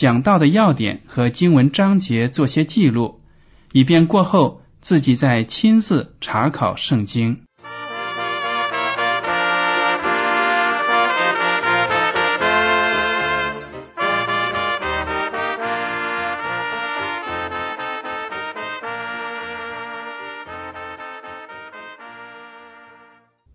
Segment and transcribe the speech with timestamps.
[0.00, 3.20] 讲到的要点和经文章节做些记录，
[3.70, 7.42] 以便过后自己再亲自查考圣经。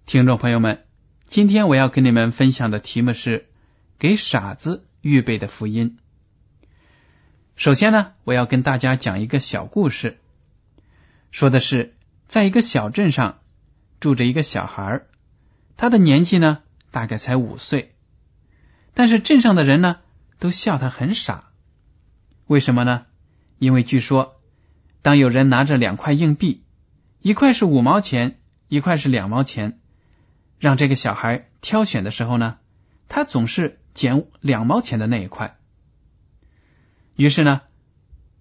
[0.06, 0.84] 听众朋友们，
[1.28, 3.48] 今天我要跟你们分享的题目是
[3.98, 5.98] “给傻子预备的福音”。
[7.56, 10.20] 首先呢，我要跟大家讲一个小故事，
[11.32, 11.96] 说的是
[12.28, 13.40] 在一个小镇上
[14.02, 15.04] 住着一个小孩
[15.78, 16.60] 他的年纪呢
[16.92, 17.96] 大概才五岁，
[18.94, 20.00] 但是镇上的人呢
[20.38, 21.46] 都笑他很傻。
[22.48, 23.06] 为什么呢？
[23.58, 24.36] 因为据说，
[25.02, 26.64] 当有人拿着两块硬币，
[27.22, 29.80] 一块是五毛钱，一块是两毛钱。
[30.60, 32.58] 让这个小孩挑选的时候呢，
[33.08, 35.58] 他总是捡两毛钱的那一块。
[37.16, 37.62] 于是呢，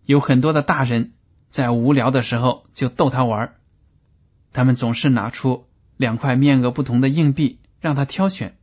[0.05, 1.13] 有很多的大人
[1.51, 3.55] 在无聊的时候就逗他玩
[4.53, 5.67] 他们总是拿出
[5.97, 8.57] 两块面额不同的硬币让他挑选，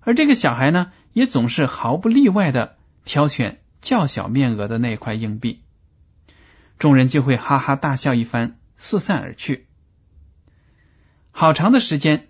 [0.00, 5.62] 而这个小孩呢，也总是毫不例外的挑选较小面额的那块硬币。
[6.78, 9.66] 众人就会哈哈大笑一番，四散而去。
[11.30, 12.28] 好长的时间。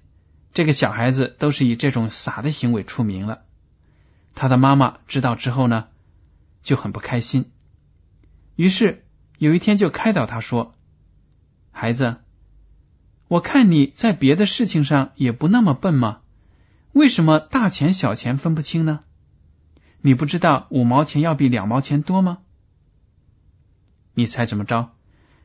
[0.53, 3.43] 这个小孩子都是以这种傻的行为出名了。
[4.37, 5.89] 他的妈妈知道之后呢，
[6.65, 7.53] 就很不开心。
[8.57, 9.05] 于是
[9.39, 10.75] 有一天就开导他说
[11.71, 12.17] ：“孩子，
[13.29, 16.23] 我看你在别的事情上也不那么笨吗？
[16.93, 19.05] 为什么大钱小钱分不清呢？
[20.01, 22.39] 你不知道五毛钱要比两毛钱多吗？”
[24.15, 24.91] 你猜怎么着？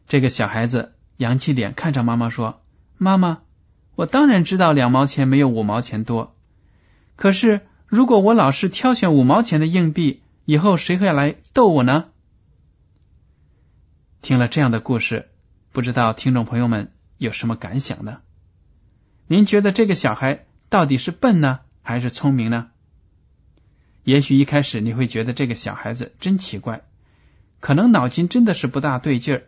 [0.07, 2.63] 这个小孩子扬起脸看着妈妈说
[2.97, 3.41] ：“妈妈。”
[3.96, 6.34] 我当然知道两毛钱没有五毛钱多，
[7.18, 12.06] 可是如果我老是挑选五毛钱的硬币，以后谁会来逗我呢？
[14.20, 15.30] 听了这样的故事，
[15.72, 18.22] 不知道听众朋友们有什么感想呢？
[19.28, 22.72] 您觉得这个小孩到底是笨呢，还是聪明呢？
[24.04, 26.81] 也许一开始你会觉得这个小孩子真奇怪，
[27.60, 29.44] 可能脑筋真的是不大对劲儿。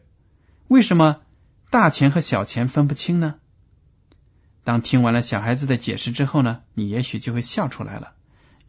[0.67, 1.21] 为什么
[1.71, 3.37] 大钱和小钱分不清呢？
[4.63, 8.13] 当听完了小孩子的解释之后呢，你也许就会笑出来了。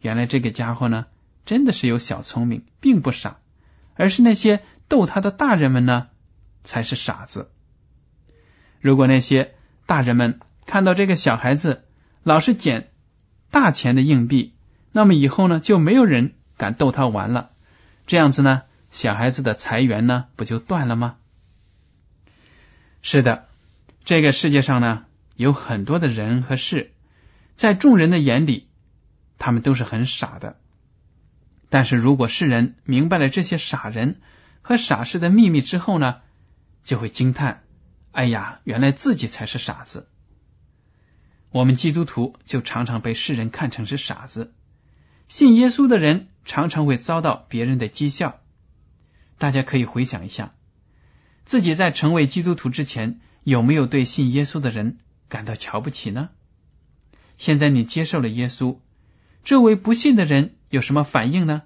[0.01, 1.05] 原来这个家伙呢，
[1.45, 3.37] 真的是有小聪明，并不傻，
[3.95, 6.07] 而是那些逗他的大人们呢，
[6.63, 7.51] 才是傻子。
[8.81, 9.55] 如果那些
[9.85, 11.85] 大人们看到这个小孩子
[12.23, 12.91] 老是捡
[13.51, 14.53] 大钱的硬币，
[14.91, 17.51] 那么以后呢，就没有人敢逗他玩了。
[18.07, 21.17] 这样子呢，小孩子的财源呢，不就断了吗？
[23.01, 23.47] 是的，
[24.05, 25.05] 这个世界上呢。
[25.35, 26.93] 有很多的人和事，
[27.55, 28.67] 在众人的眼里，
[29.39, 30.57] 他们都是很傻的。
[31.73, 34.21] 但是如果世人明白了这些傻人
[34.61, 36.17] 和傻事的秘密之后呢，
[36.83, 37.63] 就会惊叹
[38.13, 40.07] ：“哎呀，原来自己才是傻子。”
[41.49, 44.53] 我们基督徒就常常被世人看成是傻子，
[45.27, 48.39] 信耶稣的人常常会遭到别人的讥笑。
[49.39, 50.53] 大家可以回想一下，
[51.43, 54.99] 自己在成为基督徒之前，有没有对信耶稣的人？
[55.27, 56.29] 感到瞧不起呢？
[57.37, 58.77] 现在你接受了耶稣，
[59.43, 61.63] 这位不信的人有什么反应呢？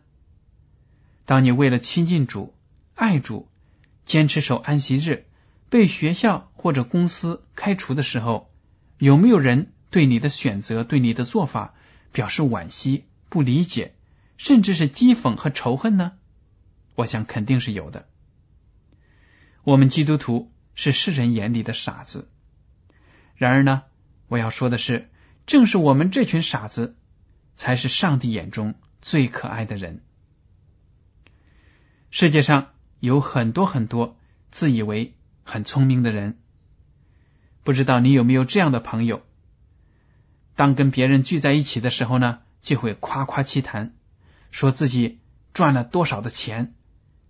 [1.27, 2.55] 当你为了亲近主、
[2.95, 3.49] 爱主、
[4.05, 5.25] 坚持守安息日，
[5.69, 8.49] 被学校或者公司开除的时候，
[8.97, 11.73] 有没有人对你的选择、对你的做法
[12.13, 13.93] 表示惋惜、不理解，
[14.37, 16.13] 甚至是讥讽和仇恨呢？
[16.95, 18.07] 我想肯定是有的。
[19.65, 22.29] 我们基督徒是世人眼里的傻子。
[23.35, 23.83] 然而呢，
[24.29, 25.09] 我要说的是，
[25.45, 26.95] 正是我们这群傻子，
[27.53, 30.03] 才是上帝眼中最可爱的人。
[32.09, 32.69] 世界上
[32.99, 34.17] 有很多很多
[34.49, 35.13] 自以为
[35.43, 36.37] 很聪明的人，
[37.63, 39.21] 不知道你有没有这样的朋友？
[40.55, 43.93] 当跟别人聚在一起的时候呢，就会夸夸其谈，
[44.51, 45.19] 说自己
[45.53, 46.73] 赚了多少的钱，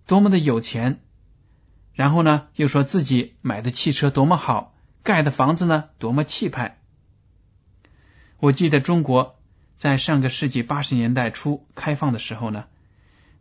[0.06, 1.00] 多么的有钱，
[1.92, 6.78] 然后呢，又说自己买的汽车多么好，盖的房子呢多么气派。
[8.38, 9.40] 我记得中国
[9.76, 12.66] 在上个世纪八十年代初开放的时候呢，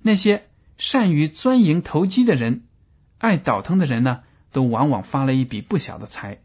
[0.02, 0.47] 那些
[0.78, 2.64] 善于钻营投机的人、
[3.18, 6.40] 爱倒腾的人呢，都往往发了一笔不小的财，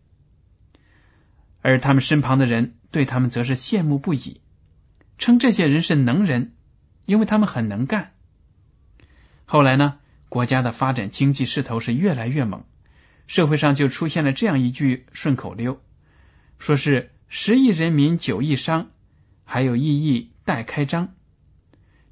[1.61, 2.75] 而他们身旁的人。
[2.93, 4.43] 对他们则是羡慕不已，
[5.17, 6.53] 称这些人是能人，
[7.07, 8.13] 因为他们很能干。
[9.47, 9.97] 后来呢，
[10.29, 12.65] 国家的发展经济势头是越来越猛，
[13.27, 15.81] 社会上就出现了这样一句顺口溜，
[16.59, 18.91] 说是十亿人民九亿商，
[19.47, 21.15] 还有一亿待开张。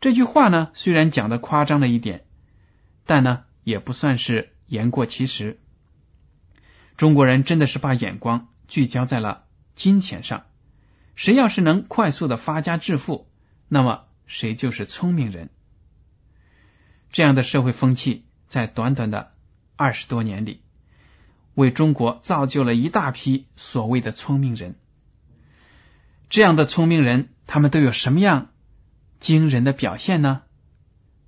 [0.01, 2.25] 这句话呢，虽然讲的夸张了一点，
[3.05, 5.61] 但呢，也不算是言过其实。
[6.97, 9.45] 中国人真的是把眼光聚焦在了
[9.75, 10.47] 金钱上。
[11.17, 13.29] 谁要是能快速的发家致富，
[13.69, 15.51] 那么谁就是聪明人。
[17.13, 19.33] 这样的社会风气在短短的
[19.77, 20.63] 二十多年里，
[21.55, 24.77] 为中国造就了一大批所谓的聪明人。
[26.31, 28.51] 这样的聪明人，他们都有什么样
[29.21, 30.43] 惊人的表现呢？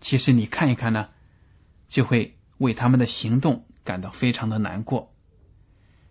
[0.01, 1.11] 其实你看一看呢，
[1.87, 5.15] 就会为他们的行动感到非常的难过。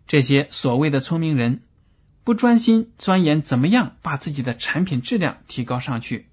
[0.07, 1.63] 这些所谓的聪明人。
[2.23, 6.27] 不专心钻研怎么样把自己的产品质量提高上去，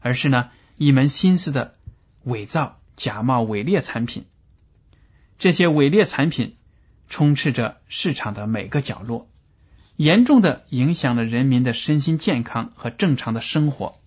[0.00, 1.76] 而是呢一门心思的
[2.24, 4.26] 伪造、假冒伪劣产品。
[5.38, 6.56] 这些伪劣产品
[7.08, 9.30] 充斥着市场的每个角落，
[9.94, 14.00] 严重的影响了人民的身心健康和正常的生活。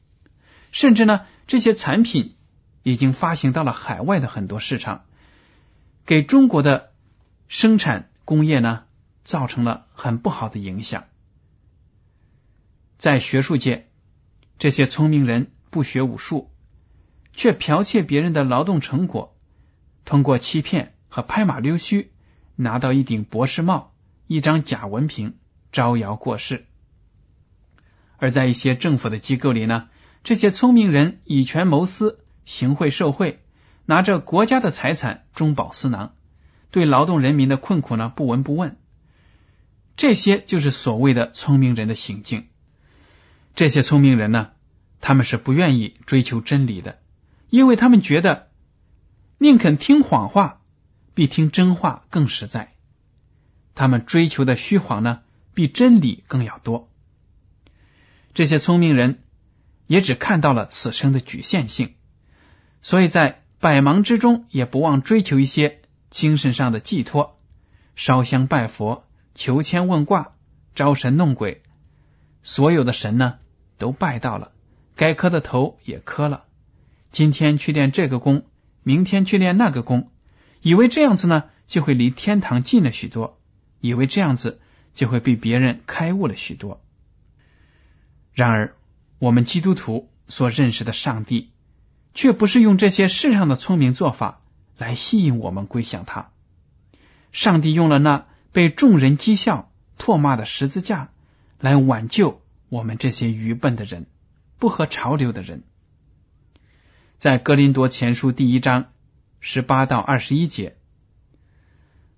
[0.71, 2.35] 甚至呢，这些产品
[2.83, 5.05] 已经发行到了海外的很多市场，
[6.05, 6.91] 给中国的
[7.47, 8.85] 生产工业呢
[9.23, 11.05] 造成了很不好的影响。
[12.97, 13.89] 在学术界，
[14.57, 16.51] 这些聪明人不学武术，
[17.33, 19.35] 却剽窃别人的劳动成果，
[20.05, 22.11] 通过欺骗和拍马溜须，
[22.55, 23.93] 拿到一顶博士帽、
[24.27, 25.35] 一张假文凭，
[25.71, 26.65] 招摇过市。
[28.17, 29.89] 而在一些政府的机构里呢，
[30.23, 33.43] 这些聪明人以权谋私、行贿受贿，
[33.85, 36.13] 拿着国家的财产中饱私囊，
[36.69, 38.77] 对劳动人民的困苦呢不闻不问。
[39.97, 42.47] 这些就是所谓的聪明人的行径。
[43.55, 44.51] 这些聪明人呢，
[45.01, 46.99] 他们是不愿意追求真理的，
[47.49, 48.47] 因为他们觉得
[49.37, 50.61] 宁肯听谎话，
[51.13, 52.73] 比听真话更实在。
[53.73, 55.21] 他们追求的虚谎呢，
[55.53, 56.89] 比真理更要多。
[58.33, 59.23] 这些聪明人
[59.91, 61.95] 也只看到了此生的局限性，
[62.81, 67.37] 所以在百忙之中也不忘追求一些精神上的寄托，
[67.97, 69.05] 烧香拜佛、
[69.35, 70.31] 求签问卦、
[70.75, 71.61] 招神弄鬼。
[72.41, 73.39] 所有的神呢，
[73.77, 74.53] 都拜到了，
[74.95, 76.45] 该磕的头也磕了。
[77.11, 78.45] 今天去练这个功，
[78.83, 80.09] 明天去练那个功，
[80.61, 83.37] 以为这样子呢，就会离天堂近了许多，
[83.81, 84.61] 以为这样子
[84.93, 86.81] 就会比别人开悟了许多。
[88.33, 88.73] 然而，
[89.21, 91.51] 我们基督徒所认识的上帝，
[92.15, 94.41] 却不是用这些世上的聪明做法
[94.77, 96.31] 来吸引我们归向他。
[97.31, 101.11] 上帝用了那被众人讥笑、唾骂的十字架。
[101.63, 104.07] 来挽救我们这些愚笨的人，
[104.57, 105.61] 不合潮流的人。
[107.17, 108.87] 在格林多前书第一章
[109.39, 110.75] 十八到二十一节，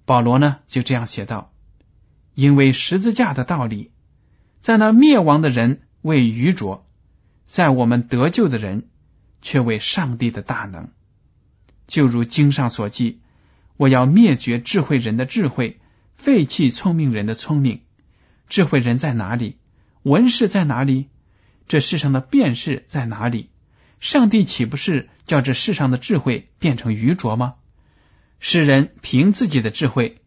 [0.05, 1.51] 保罗呢就这样写道
[2.35, 3.91] ：“因为十字架的道理，
[4.61, 6.87] 在那灭亡的人为愚拙，
[7.45, 8.89] 在我们得救的人
[9.41, 10.89] 却为上帝的大能。
[11.87, 13.21] 就如经上所记，
[13.77, 15.79] 我要灭绝智慧人的智慧，
[16.15, 17.81] 废弃聪明人的聪明。”
[18.49, 19.57] 智慧人在哪里？
[20.03, 21.07] 文士在哪里？
[21.67, 23.49] 这世上的辨识在哪里？
[23.99, 27.55] 上帝岂不是叫这世上的智慧变成愚拙吗？
[28.39, 30.17] 世人凭自己的智慧，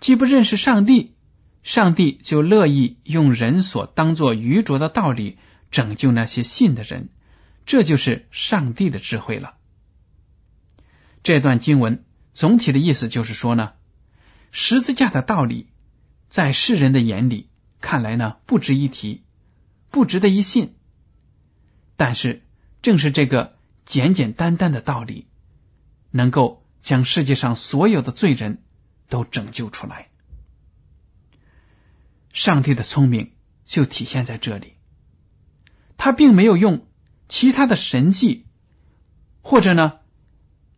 [0.00, 1.14] 既不认识上帝，
[1.62, 5.36] 上帝就乐意用人所当作愚拙的道理
[5.70, 7.08] 拯救那些信的人。
[7.64, 9.56] 这就是上帝的智慧了。
[11.22, 12.04] 这段经文
[12.34, 13.72] 总体的意思就是说呢，
[14.52, 15.68] 十字架的道理
[16.28, 17.50] 在世人的眼里。
[17.78, 19.22] 看来呢，不值一提，
[19.90, 20.74] 不值得一信。
[21.96, 22.42] 但是，
[22.82, 25.26] 正是这个简简单单的道理，
[26.10, 28.62] 能够将世界上所有的罪人
[29.08, 30.08] 都拯救出来。
[32.32, 33.32] 上帝的聪明
[33.66, 34.74] 就体现在这里，
[36.06, 36.86] 他并没有用
[37.28, 38.46] 其他的神迹，
[39.42, 39.94] 或者呢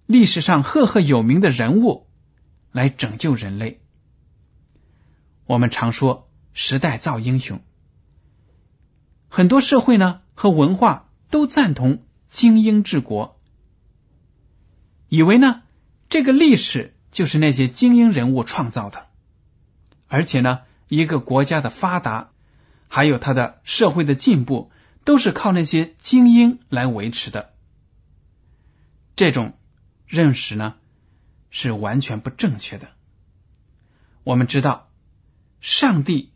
[0.06, 2.06] 历史上赫赫有名的人物
[2.72, 3.82] 来拯救人类。
[5.44, 7.60] 我们常说时代造英雄，
[9.28, 13.38] 很多社会呢和文化都赞同精英治国，
[15.10, 15.60] 以为呢
[16.08, 19.08] 这个历史就是那些精英人物创造的，
[20.06, 22.30] 而且呢一个国家的发达，
[22.88, 24.70] 还有它的社会的进步，
[25.08, 27.54] 都是靠那些精英来维持的。
[29.16, 29.56] 这种
[30.06, 30.74] 认识呢，
[31.48, 32.90] 是完全不正确的。
[34.22, 34.90] 我们知道，
[35.62, 36.34] 上帝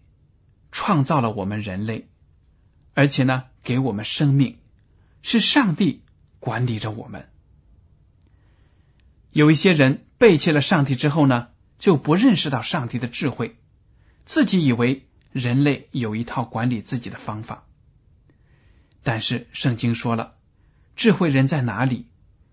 [0.71, 2.09] 创造了我们人类，
[2.95, 4.57] 而且呢，给我们生命，
[5.21, 6.03] 是上帝
[6.41, 7.29] 管理着我们。
[9.33, 11.49] 有一些人背弃了上帝之后呢，
[11.79, 13.55] 就不认识到上帝的智慧，
[14.25, 17.67] 自己以为人类有一套管理自己的方法。
[19.03, 20.35] 但是圣经说了，
[20.97, 22.09] 智慧人在哪里？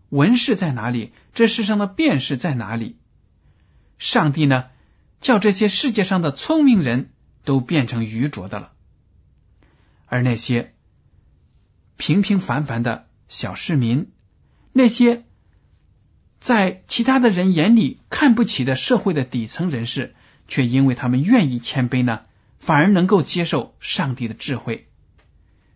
[0.10, 1.14] 文士在哪里？
[1.34, 2.98] 这世上的辨识在哪里？
[3.98, 4.66] 上帝呢？
[5.22, 7.12] 叫这些世界上的聪明人
[7.44, 8.72] 都变成愚拙的了，
[10.06, 10.74] 而那些
[11.98, 14.12] 平平凡凡的小市民，
[14.72, 15.26] 那些
[16.40, 20.16] 在其他的人眼里看不起的社会的底层人士，
[20.48, 22.22] 却因为他们愿意谦卑呢，
[22.58, 24.89] 反而能够接受上帝的智慧。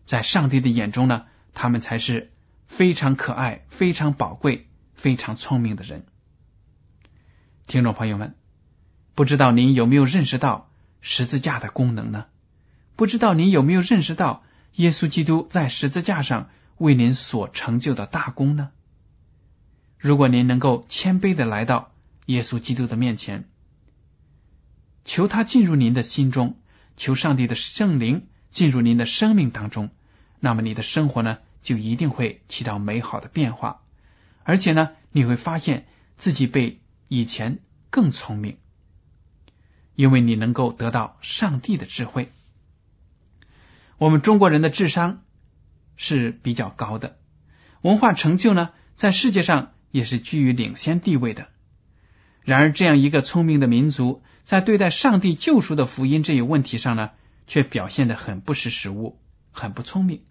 [0.06, 2.32] 在上帝的眼中呢，他们才是。
[2.66, 6.06] 非常可爱、非常宝贵、非常聪明的人，
[7.68, 8.36] 听众朋友们，
[9.14, 12.26] 不知道您有没有认识到十字架的功能呢？
[12.96, 14.44] 不知道您有没有认识到
[14.76, 18.72] 耶稣基督在十字架上为您所成就的大功呢？
[20.00, 21.92] 如果您能够谦卑的来到
[22.26, 23.50] 耶稣基督的面前，
[25.06, 26.58] 求他进入您的心中，
[26.98, 29.90] 求上帝的圣灵进入您的生命当中，
[30.40, 31.40] 那么你的生活呢？
[31.64, 33.82] 就一定会起到美好的变化，
[34.44, 38.58] 而且呢，你会发现自己比以前更聪明，
[39.96, 42.34] 因为你能够得到上帝的智慧。
[43.98, 45.22] 我们中国人的智商
[45.96, 47.18] 是比较高的，
[47.82, 51.48] 文化成就呢，在世界上也是居于领先地位的。
[52.44, 57.12] 然而，这样一个聪明的民族，在对待上帝救赎的福音这一问题上呢，
[57.48, 59.20] 却表现的很不识时务，
[59.52, 60.24] 很不聪明。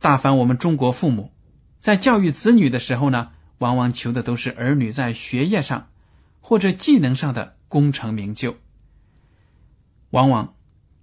[0.00, 1.32] 大凡我们中国父母
[1.78, 5.88] 在教育子女的时候呢，往往求的都是儿女在学业上
[6.40, 8.56] 或者技能上的功成名就，
[10.10, 10.54] 往往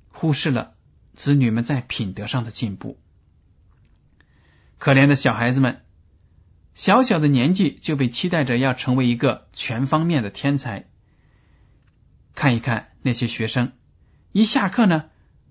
[0.09, 0.75] 忽视了
[1.13, 2.99] 子女们在品德上的进步。
[4.77, 5.83] 可怜的小孩子们，
[6.73, 10.87] 小小的年纪就被期待着要成为一个全方面的天才。
[12.33, 13.71] 看一看那些学生，
[14.35, 15.05] 一下课呢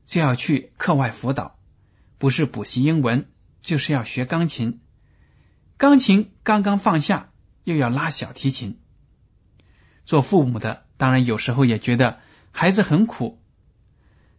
[0.04, 1.56] 就要去课外辅导，
[2.18, 3.26] 不是补习英文。
[3.62, 4.82] 就是要学钢琴，
[5.78, 7.30] 钢琴刚刚放下，
[7.62, 8.78] 又要拉小提琴。
[10.04, 12.18] 做父母的当然有时候也觉得
[12.50, 13.40] 孩子很苦，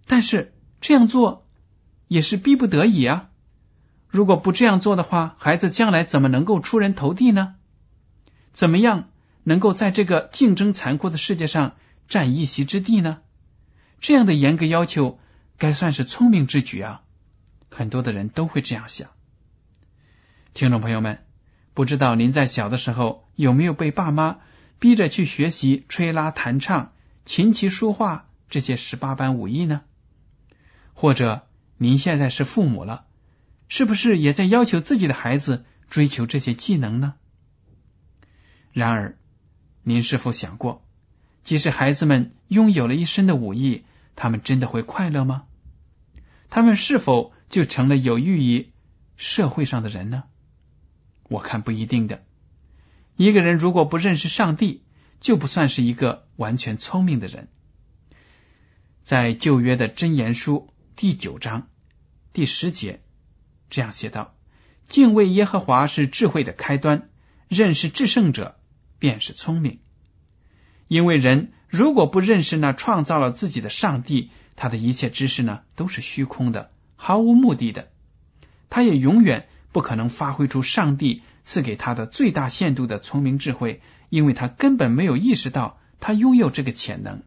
[0.06, 1.48] 但是这样做
[2.08, 3.32] 也是逼不得已啊。
[4.08, 7.56] 如果不这样做的话，孩子将来怎么能够出人头地呢？
[8.54, 9.10] 怎么样
[9.42, 13.22] 能够在这个竞争残酷的世界上占一席之地呢？
[14.08, 15.18] 这样的严格要求，
[15.58, 17.02] 该算是聪明之举啊。
[17.72, 19.10] 很多的人都会这样想。
[20.54, 21.26] 听众朋友们，
[21.74, 24.42] 不知道您在小的时候有没有被爸妈
[24.78, 26.94] 逼着去学习吹拉弹唱、
[27.26, 29.82] 琴棋书画这些十八般武艺呢？
[30.94, 31.48] 或者
[31.80, 33.08] 您现在是父母了，
[33.70, 37.16] 是不是也在要求自己的孩子追求这些技能呢？
[38.72, 39.18] 然而，
[39.82, 40.86] 您是否想过，
[41.44, 43.84] 即使孩子们拥有了一身的武艺，
[44.16, 45.46] 他们真的会快乐吗？
[46.50, 48.72] 他们是否就成了有益于
[49.18, 50.24] 社会上的人呢？
[51.30, 52.24] 我看不一定的。
[53.18, 54.84] 一个人如果不认识上帝，
[55.20, 57.50] 就不算是一个完全聪明的人。
[59.04, 61.68] 在旧约的箴言书第九章
[62.34, 63.02] 第十节
[63.70, 64.36] 这样写道
[64.90, 67.10] ：“敬畏耶和华是智慧的开端，
[67.48, 68.60] 认识至圣者
[69.00, 69.80] 便是聪明。”
[70.88, 77.90] 因为人如果不认识那创造了自己的上帝，他的一切知识呢都是虚空的，毫无目的的。
[78.70, 79.48] 他也永远。
[79.76, 87.24] 不可能发挥出上帝赐给他的最大限度的聪明智慧，因为他根本没有意识到他拥有这个潜能。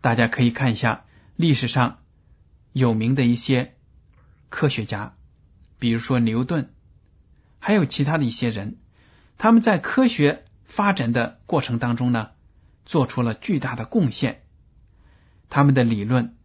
[0.00, 1.04] 大家可以看一下
[1.34, 1.98] 历史上
[2.72, 3.74] 有名的一些
[4.50, 5.14] 科学家，
[5.80, 6.70] 比如说牛顿，
[7.58, 8.76] 还有其他的一些人，
[9.36, 12.30] 他们在科学发展的过程当中呢，
[12.88, 14.42] 做出了巨大的贡献。
[15.48, 16.36] 他们的理论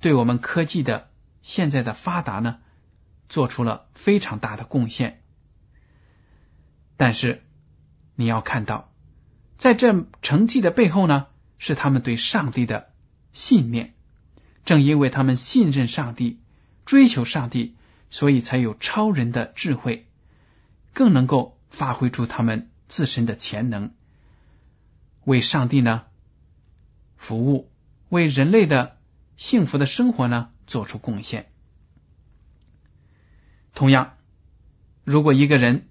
[0.00, 1.08] 对我们科技的
[1.40, 2.58] 现在的发达呢。
[3.26, 5.22] 做出了非常大的贡献。
[6.98, 7.42] 但是
[8.14, 8.92] 你要看到，
[9.56, 11.26] 在这成绩的背后呢，
[11.58, 12.92] 是他们对上帝的
[13.32, 13.94] 信念。
[14.66, 16.42] 正因为他们信任上帝、
[16.84, 17.76] 追求上帝，
[18.10, 20.06] 所以才有超人的智慧，
[20.92, 23.94] 更能够发挥出他们自身的潜能，
[25.24, 26.04] 为上帝呢
[27.16, 27.70] 服务，
[28.08, 28.98] 为人类的
[29.36, 31.50] 幸福的生活呢做出贡献。
[33.74, 34.14] 同样，
[35.04, 35.88] 如果一个人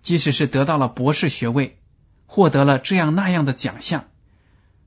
[0.00, 1.78] 即使是得到了博士学位，
[2.26, 4.08] 获得了这样那样的奖项，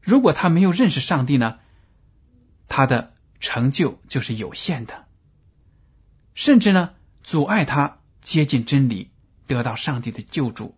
[0.01, 1.59] 如果他没有认识上帝呢，
[2.67, 5.05] 他的成就就是有限的，
[6.33, 6.91] 甚至呢
[7.23, 9.11] 阻碍他接近真理，
[9.47, 10.75] 得到上帝的救助，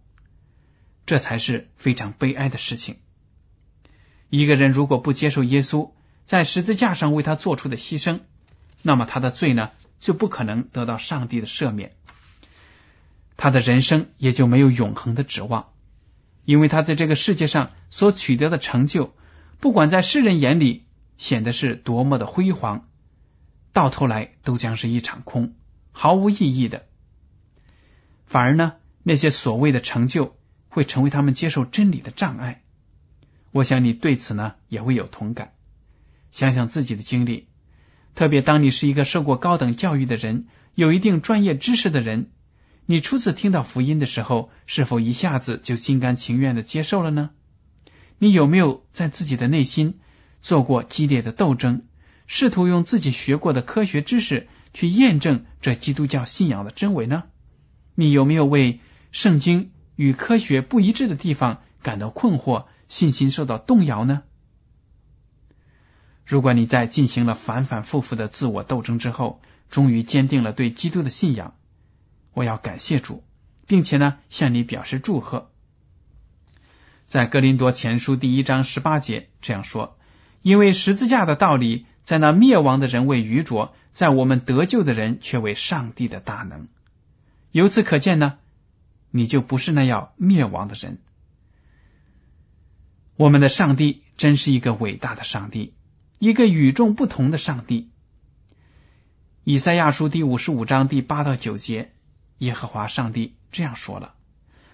[1.05, 2.97] 这才是非常悲哀的事情。
[4.29, 5.91] 一个人如果不接受耶稣
[6.25, 8.21] 在十字架上为他做出的牺牲，
[8.81, 11.93] 那么他的罪呢就不可能得到上帝的赦免，
[13.37, 15.69] 他的人生也就没有永恒的指望，
[16.45, 19.13] 因为他在这个世界上所取得的成就，
[19.59, 20.85] 不管在世人眼里。
[21.19, 22.89] 显得是多么的辉煌，
[23.71, 25.53] 到头来都将是一场空，
[25.91, 26.87] 毫无意义的。
[28.25, 30.35] 反而呢，那些所谓的成就
[30.73, 32.63] 会成为他们接受真理的障碍。
[33.51, 35.53] 我想你对此呢也会有同感。
[36.31, 37.47] 想想自己的经历，
[38.15, 42.31] 特别当你是一个受过高等教育的人，有一定专业知识的人，
[42.87, 47.29] 你初次听到福音的时候，是否一下子就心甘情愿的接受了呢？
[48.17, 49.99] 你有没有在自己的内心？
[50.41, 51.83] 做过激烈的斗争，
[52.25, 57.23] 试图用自己学过的科学知识去验证这基督教信仰的真伪呢？
[57.93, 58.79] 你有没有为
[59.11, 64.23] 圣经与科学不一致的地方感到困惑，信心受到动摇呢？
[66.25, 71.55] 如果你在进行了反反复复的自我斗争之后，终于坚定了对基督的信仰，
[72.33, 73.23] 我要感谢主，
[73.67, 75.51] 并且呢向你表示祝贺。
[77.07, 79.97] 在哥林多前书第一章十八节这样说。
[80.41, 86.67] 因为十字架的道理，在那灭亡的人为愚拙，在我们得救的人却为上帝的大能。
[87.51, 88.39] 由此可见呢，
[89.15, 90.97] 你就不是那要灭亡的人。
[93.15, 95.75] 我们的上帝真是一个伟大的上帝，
[96.17, 97.91] 一个与众不同的上帝。
[99.43, 101.91] 以赛亚书第五十五章第八到九节，
[102.39, 104.15] 耶和华上帝这样说了：“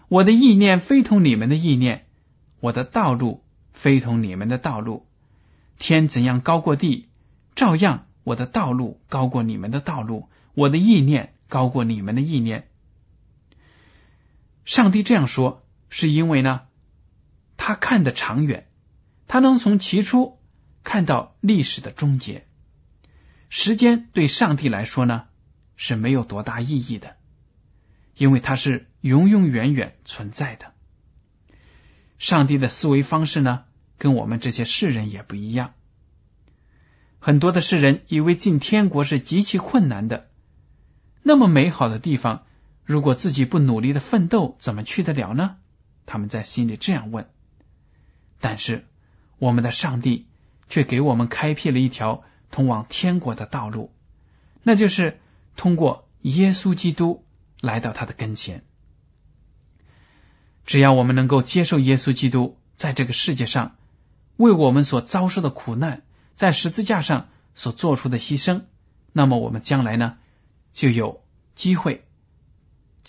[0.07, 2.05] 我的意念非同你们的意念，
[2.61, 5.05] 我的道路非同你们的道路。”
[5.77, 7.09] 天怎样高过地，
[7.55, 12.68] 照样我的道路高过你们的道路，我的意念高过你们的意念。
[14.69, 16.67] 上帝这样说，是因为呢，
[17.57, 18.69] 他看得长远，
[19.27, 20.37] 他能从起初
[20.83, 22.45] 看到历史的终结。
[23.49, 25.23] 时间对上帝来说呢，
[25.75, 27.15] 是没有多大意义的，
[28.15, 30.75] 因为它是永永远远存在的。
[32.19, 33.63] 上帝的思维方式呢？
[33.97, 35.73] 跟我们这些世人也不一样。
[37.17, 40.29] 很多的世人以为进天国是极其困难的，
[41.23, 42.45] 那么美好的地方，
[42.89, 45.57] 如果自己不努力的奋斗，怎么去得了呢？
[46.07, 47.29] 他们在心里这样问。
[48.39, 48.87] 但是
[49.37, 50.25] 我们的上帝
[50.69, 53.93] 却给我们开辟了一条通往天国的道路，
[54.63, 55.19] 那就是
[55.55, 57.23] 通过耶稣基督
[57.61, 58.63] 来到他的跟前。
[60.65, 63.75] 只要我们能够接受耶稣基督在这个世界上。
[64.35, 66.01] 为我们所遭受的苦难，
[66.33, 68.63] 在十字架上所做出的牺牲，
[69.13, 70.17] 那么我们将来呢，
[70.73, 71.21] 就有
[71.55, 72.03] 机会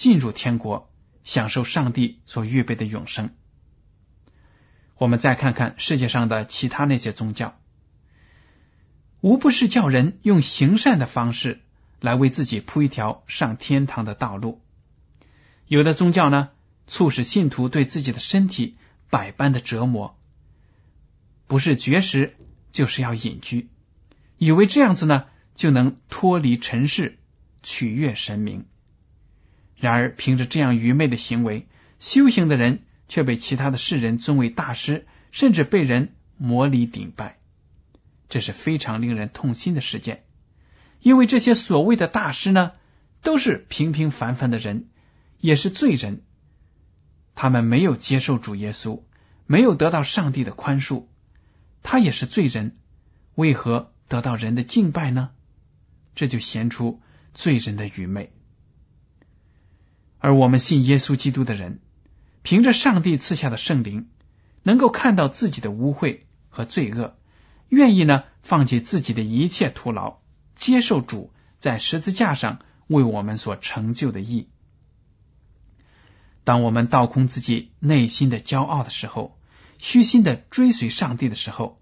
[0.00, 0.90] 进入天国，
[1.24, 3.34] 享受上帝所预备的永生。
[4.96, 7.60] 我们再看看世界上的其他那些宗教，
[9.20, 11.60] 无不是叫人用行善的方式
[12.00, 14.62] 来为自己铺一条上天堂的道路。
[15.66, 16.48] 有的宗教呢，
[16.86, 18.78] 促使信徒对自己的身体
[19.10, 20.18] 百般的折磨。
[21.46, 22.36] 不是绝食，
[22.72, 23.68] 就是要隐居，
[24.38, 27.18] 以为这样子呢就能脱离尘世，
[27.62, 28.64] 取悦神明。
[29.80, 31.66] 然而，凭着这样愚昧的行为，
[31.98, 37.38] 修行的人却被其他的世人尊为大师，甚至被人魔礼顶拜。
[38.28, 40.22] 这是非常令人痛心的事件，
[41.00, 42.72] 因为这些所谓的大师呢，
[43.22, 44.88] 都是平平凡凡的人，
[45.40, 46.22] 也是罪人。
[47.34, 49.02] 他们没有接受主耶稣，
[49.46, 51.06] 没有得到上帝的宽恕。
[51.82, 52.76] 他也是罪人，
[53.34, 55.30] 为何得到人的敬拜呢？
[56.14, 57.00] 这就显出
[57.32, 58.30] 罪人的愚昧。
[60.20, 61.80] 而我们信耶稣基督的人，
[62.42, 64.08] 凭着上帝赐下的圣灵，
[64.62, 67.16] 能够看到自己的污秽和罪恶，
[67.68, 70.18] 愿意呢放弃自己的一切徒劳，
[70.54, 74.50] 接受主在十字架上为我们所成就的义。
[76.44, 79.38] 当我们倒空自己内心的骄傲的时候，
[79.78, 81.80] 虚心的追随上帝的时候，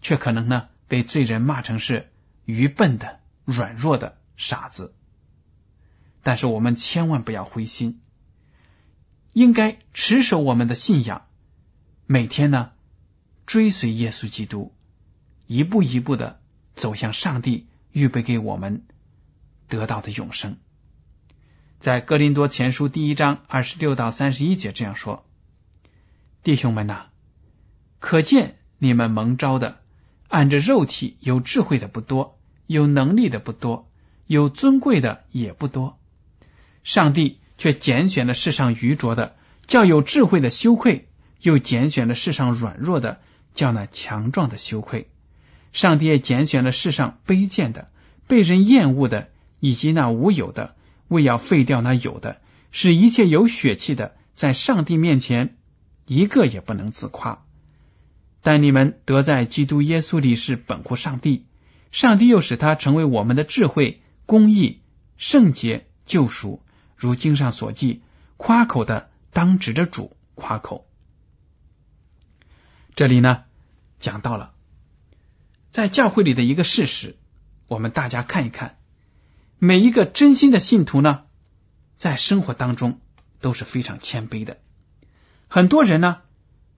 [0.00, 2.12] 却可能呢被罪人骂成是
[2.44, 4.94] 愚笨的、软弱的傻子。
[6.28, 8.02] 但是我们千万不要灰心，
[9.32, 11.22] 应该持守我们的信仰，
[12.04, 12.72] 每天呢
[13.46, 14.74] 追随耶稣基督，
[15.46, 16.42] 一步一步的
[16.74, 18.84] 走向上帝预备给我们
[19.68, 20.58] 得到的永生。
[21.80, 25.24] 在哥林多前书第一章二十六到三十一节这样说
[26.44, 27.06] ：“弟兄们呐，
[28.00, 29.78] 可见你们蒙召的，
[30.28, 33.90] 按着肉体有智慧的不多，有能力的不多，
[34.26, 35.98] 有尊贵的也不多。
[36.88, 41.02] 上帝却拣选了世上愚拙的，叫有智慧的羞愧；
[41.42, 43.20] 又拣选了世上软弱的，
[43.54, 45.10] 叫那强壮的羞愧。
[45.74, 47.90] 上帝也拣选了世上卑贱的、
[48.26, 49.28] 被人厌恶的，
[49.60, 50.76] 以及那无有的。”
[51.08, 55.56] 为要废掉那有的，使一切有血气的，在上帝面前
[56.06, 57.44] 一个也不能自夸。
[58.40, 61.44] 但你们得在基督耶稣里是本乎上帝，
[61.92, 64.80] 上帝又使他成为我们的智慧、公义、
[65.18, 66.62] 圣洁、救赎。
[66.98, 68.02] 如经上所记，
[68.36, 70.84] 夸口的当指着主夸口。
[72.96, 73.44] 这里呢，
[74.00, 74.52] 讲到了
[75.70, 77.16] 在教会里的一个事实，
[77.68, 78.78] 我们大家看一看。
[79.60, 81.22] 每一个真心的信徒呢，
[81.94, 83.00] 在生活当中
[83.40, 84.58] 都是非常谦卑的。
[85.46, 86.22] 很多人呢，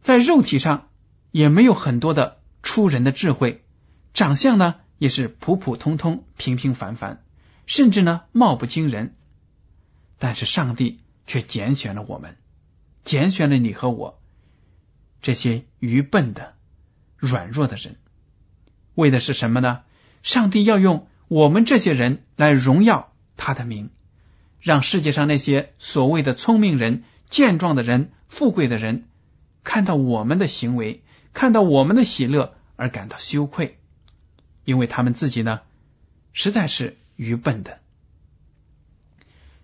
[0.03, 0.91] 在肉体上
[1.31, 3.65] 也没有很多的出人的智慧，
[4.13, 7.25] 长相呢也是普普通通、平平凡凡，
[7.65, 9.17] 甚至呢貌不惊人。
[10.21, 12.37] 但是上帝却拣选了我们，
[13.05, 14.21] 拣选了你和我
[15.23, 16.55] 这些愚笨的、
[17.17, 17.97] 软弱的人，
[18.95, 19.81] 为的是什么呢？
[20.23, 21.09] 上帝要用。
[21.27, 23.91] 我们这些人来荣耀他的名，
[24.61, 29.07] 让世界上那些所谓的聪明人、健壮的人、富贵的人，
[29.63, 33.79] 看到我们的行为，看到我们的喜乐而感到羞愧，
[34.65, 35.61] 因为他们自己呢，
[36.33, 37.79] 实在是愚笨的。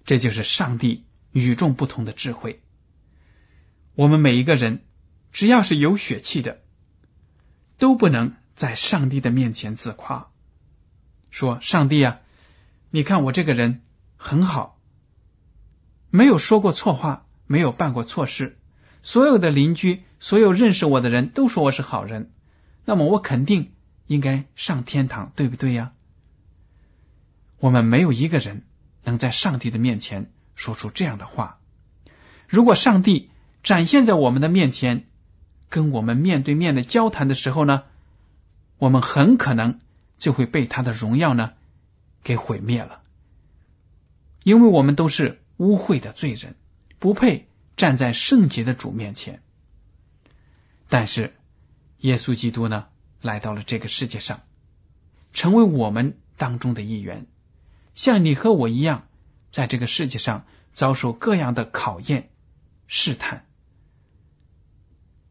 [0.06, 2.62] 这就是上帝与众不同的智慧。
[3.94, 4.84] 我们每一个人，
[5.32, 6.62] 只要是有血气的，
[7.76, 10.30] 都不能在上帝的面前自夸。
[11.30, 12.20] 说：“上帝啊，
[12.90, 13.82] 你看我这个人
[14.16, 14.80] 很好，
[16.08, 18.58] 没有说过错话，没有办过错事。
[19.02, 22.32] 所有的邻居，所有认识我的人都说我是好人，
[22.84, 23.72] 那么我肯定
[24.06, 25.92] 应该上天堂，对不对呀？
[27.58, 28.64] 我们没有一个人
[29.06, 31.58] 能在上帝的面前说出这样的话。
[32.46, 33.30] 如果上帝
[33.62, 35.06] 展现在我们的面前，
[35.70, 37.84] 跟我们面对面的交谈的时候呢，
[38.76, 39.80] 我们很可能。”
[40.18, 41.52] 就会被他的荣耀呢
[42.22, 43.02] 给毁灭了，
[44.44, 46.54] 因为我们都是污秽的罪人，
[46.98, 49.42] 不配站在圣洁的主面前。
[50.88, 51.34] 但是
[51.98, 52.86] 耶稣基督呢
[53.20, 54.40] 来到了这个世界上，
[55.34, 57.26] 成为我们当中的一员，
[57.96, 59.08] 像你和我一样，
[59.50, 62.28] 在这个世界上遭受各样的考验、
[62.86, 63.46] 试探，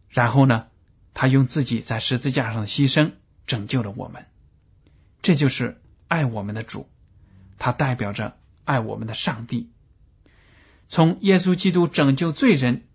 [0.10, 0.66] 然后呢，
[1.14, 3.12] 他用自己在十字架上的牺牲
[3.46, 4.26] 拯救了我们。
[5.22, 6.90] 这就是爱我们的主，
[7.60, 9.70] 他代表着爱我们的上帝。
[10.90, 12.88] 从耶稣基督拯救罪人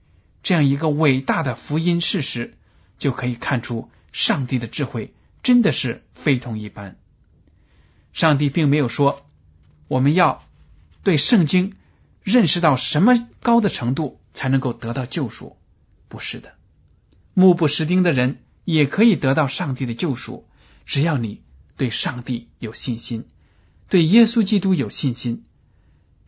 [0.43, 2.59] 这样一个伟大的福音事实，
[2.99, 6.99] 就可以看出上帝的智慧真的是非同一般。
[8.13, 9.25] 上帝并没有说
[9.91, 10.45] 我们要
[11.03, 11.75] 对圣经
[12.23, 15.57] 认识到什么高的程度才能够得到救赎，
[16.09, 16.55] 不是的，
[17.35, 20.47] 目不识丁的人也可以得到上帝的救赎，
[20.87, 21.43] 只要你。
[21.77, 23.25] 对上帝有信心，
[23.89, 25.47] 对耶稣基督有信心。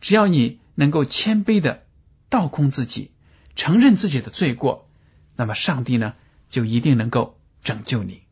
[0.01, 1.83] 只要你能够谦卑的
[2.27, 3.11] 倒空自己，
[3.55, 4.89] 承认自己的罪过，
[5.35, 6.15] 那么上帝呢，
[6.49, 8.23] 就一定能够拯救你。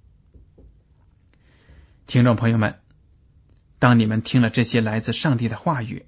[2.07, 2.80] 听众朋友们，
[3.81, 6.05] 当你们听了这些来自上帝的话语，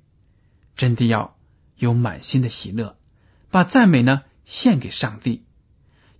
[0.78, 1.36] 真的要
[1.76, 2.96] 有满心的喜乐，
[3.52, 5.44] 把赞美呢献给上帝，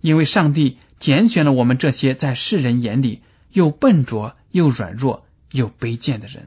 [0.02, 4.36] 因为上帝拣选了我们这些在世人眼里又笨拙。
[4.54, 6.46] 又软弱又卑贱的人，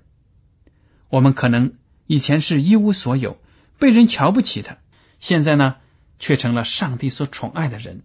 [1.09, 1.73] 我们可能
[2.05, 3.37] 以前是一无所有，
[3.79, 4.79] 被人瞧不起的，
[5.19, 5.75] 现在呢，
[6.17, 8.03] 却成了上帝所宠爱的人。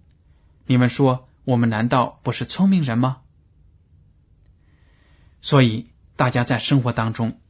[0.67, 3.19] 你们说，我们难道不是聪明人吗？
[5.41, 7.41] 所以，大家在生活当中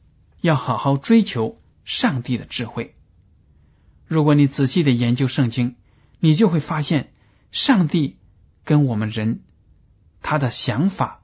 [0.41, 2.95] 要好好追求上帝的智慧。
[4.05, 5.75] 如果你仔细的研究圣经，
[6.19, 7.13] 你就会发现，
[7.51, 8.17] 上帝
[8.63, 9.43] 跟我们人
[10.21, 11.21] 他的想法。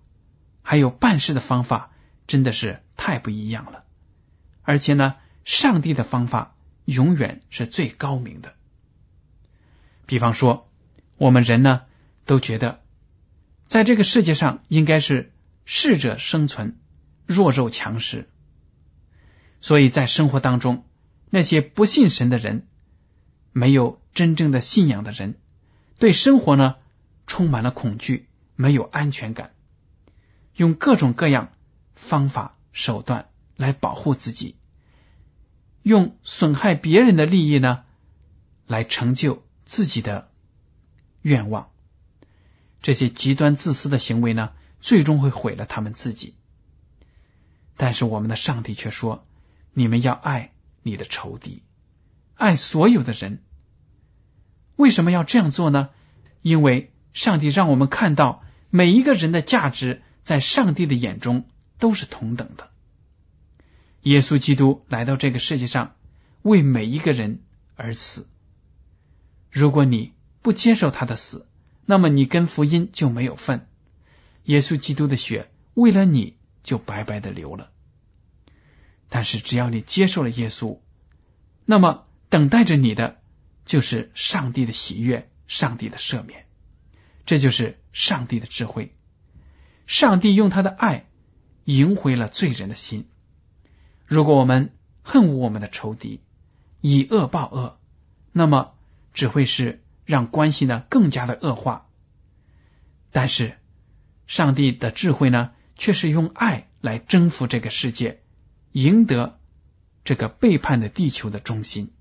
[0.61, 1.89] 还有办事的方法
[2.27, 3.85] 真的是太不一样了，
[4.61, 8.53] 而且呢，上帝的方法永远是最高明的。
[10.05, 10.69] 比方说，
[11.17, 11.81] 我们人呢
[12.25, 12.81] 都觉得，
[13.65, 15.33] 在这个世界上应该是
[15.65, 16.77] 适者生存，
[17.29, 18.27] 弱肉强食。
[19.61, 20.83] 所以在生活当中，
[21.29, 22.67] 那些不信神的人，
[23.51, 25.35] 没有真正的信仰的人，
[25.99, 26.77] 对生活呢
[27.27, 29.51] 充满了恐惧，没有安全感，
[30.55, 31.53] 用各种各样
[31.93, 34.55] 方法手段来保护自己，
[35.83, 37.83] 用损害别人的利益呢
[38.65, 40.31] 来成就自己的
[41.21, 41.69] 愿望。
[42.81, 46.33] 这些极端自私的行为呢，最终会毁了他们自己。
[47.79, 49.25] 但是我们的上帝却说。
[49.71, 51.61] 你们要爱你的仇敌，
[52.33, 53.43] 爱所有的人。
[54.75, 55.89] 为什么要这样做呢？
[56.41, 61.45] 因为上帝让我们看到每一个人的价值，在上帝的眼中
[61.77, 62.71] 都是同等的。
[64.01, 65.95] 耶稣基督来到这个世界上，
[66.41, 67.43] 为每一个人
[67.75, 68.27] 而死。
[69.51, 71.47] 如果你不接受他的死，
[71.85, 73.67] 那么你跟福音就没有份。
[74.45, 77.71] 耶稣基督的血为了你就白白的流了。
[79.09, 80.79] 但是，只要你接受了耶稣，
[81.65, 83.19] 那么等待着你的
[83.65, 86.45] 就是上帝的喜悦、上帝的赦免。
[87.25, 88.95] 这就是上帝的智慧。
[89.87, 91.07] 上帝用他的爱
[91.63, 93.09] 赢回了罪人的心。
[94.05, 96.21] 如果我们恨恶我们的仇敌，
[96.81, 97.79] 以恶报恶，
[98.31, 98.75] 那么
[99.13, 101.87] 只会是让关系呢更加的恶化。
[103.11, 103.57] 但是，
[104.27, 108.21] 上帝的智慧呢，却是用爱来征服这个世界。
[108.71, 109.39] 赢得
[110.03, 111.91] 这个背叛的地球的中心。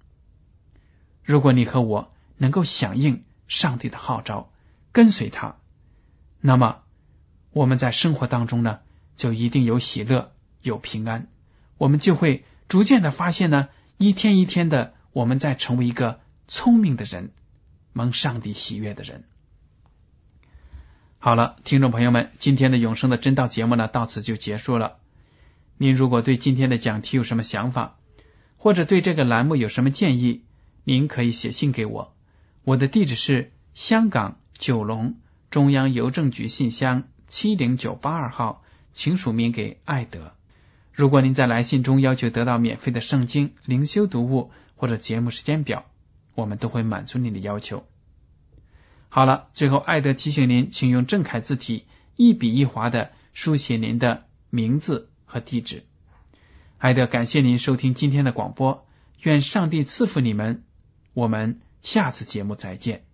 [1.24, 4.52] 如果你和我能够响应上帝的号召，
[4.92, 5.56] 跟随他，
[6.42, 6.82] 那么
[7.52, 8.80] 我们在生活当中呢，
[9.16, 11.28] 就一定有喜乐，有平安。
[11.78, 17.32] 我们就会逐渐的发现呢，一天一天的，我们在成为一个聪明的人，
[17.94, 19.24] 蒙上帝喜悦的人。
[21.20, 24.98] 好了，听众朋友们，今天的永生的真道节目呢，到此就结束了。
[25.76, 27.96] 您如果对今天的讲题有什么想法，
[28.56, 30.44] 或者对这个栏目有什么建议，
[30.84, 32.14] 您可以写信给我。
[32.62, 35.16] 我的地址是香港九龙
[35.50, 40.34] 中央邮政局信箱七零九八二号，请署名给艾德。
[40.92, 45.84] 如果您在来信中要求得到免费的圣经灵修读物或者节目时间表，
[46.36, 47.84] 我们都会满足您的要求。
[49.08, 51.84] 好了，最后艾德提醒您，请用正楷字体
[52.16, 55.10] 一笔一划的书写您的名字。
[55.30, 55.84] 和地址，
[56.78, 58.86] 艾德，感谢您收听今天的广播，
[59.20, 60.64] 愿上帝赐福你们，
[61.12, 63.07] 我们下次节目再见。